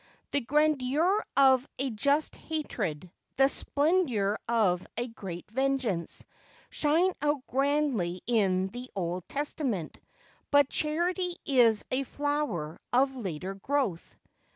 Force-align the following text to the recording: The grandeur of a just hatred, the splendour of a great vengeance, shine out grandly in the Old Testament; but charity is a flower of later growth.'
The 0.31 0.41
grandeur 0.41 1.23
of 1.37 1.69
a 1.77 1.91
just 1.91 2.35
hatred, 2.35 3.11
the 3.35 3.47
splendour 3.47 4.39
of 4.49 4.83
a 4.97 5.07
great 5.07 5.51
vengeance, 5.51 6.25
shine 6.71 7.13
out 7.21 7.45
grandly 7.45 8.23
in 8.25 8.69
the 8.69 8.89
Old 8.95 9.29
Testament; 9.29 9.99
but 10.49 10.69
charity 10.69 11.35
is 11.45 11.85
a 11.91 12.01
flower 12.01 12.81
of 12.91 13.15
later 13.15 13.53
growth.' 13.53 14.15